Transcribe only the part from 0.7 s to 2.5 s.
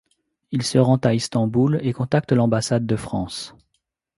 rend à Istanbul et contacte